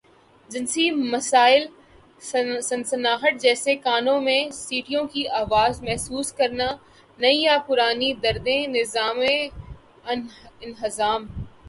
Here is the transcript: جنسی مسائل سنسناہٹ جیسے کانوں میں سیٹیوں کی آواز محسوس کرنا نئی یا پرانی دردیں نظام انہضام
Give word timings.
جنسی 0.49 0.89
مسائل 0.91 1.65
سنسناہٹ 2.61 3.39
جیسے 3.41 3.75
کانوں 3.77 4.19
میں 4.21 4.39
سیٹیوں 4.53 5.05
کی 5.07 5.27
آواز 5.35 5.81
محسوس 5.83 6.31
کرنا 6.33 6.69
نئی 7.19 7.41
یا 7.41 7.57
پرانی 7.67 8.13
دردیں 8.23 8.61
نظام 8.69 9.19
انہضام 10.05 11.25